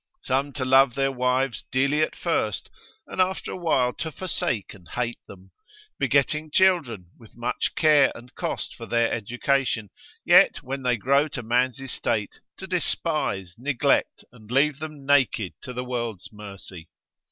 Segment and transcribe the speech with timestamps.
[0.23, 2.71] Some to love their wives dearly at first,
[3.05, 5.51] and after a while to forsake and hate them;
[5.99, 9.91] begetting children, with much care and cost for their education,
[10.25, 15.71] yet when they grow to man's estate, to despise, neglect, and leave them naked to
[15.71, 16.89] the world's mercy.